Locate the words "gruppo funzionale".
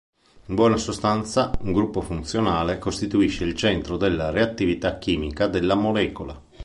1.73-2.79